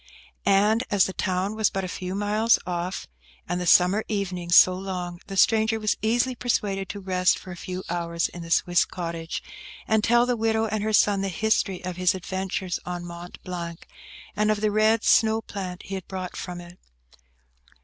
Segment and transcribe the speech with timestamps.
[0.47, 3.05] And as the town was but a few miles off,
[3.47, 7.55] and the summer evenings so long, the stranger was easily persuaded to rest for a
[7.55, 9.43] few hours in the Swiss cottage,
[9.87, 13.85] and tell the widow and her son the history of his adventures on Mont Blanc,
[14.35, 16.79] and of the red snow plant he had brought from it.